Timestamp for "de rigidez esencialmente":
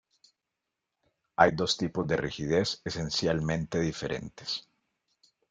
2.07-3.79